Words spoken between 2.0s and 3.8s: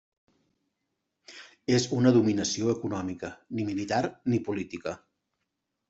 dominació econòmica, ni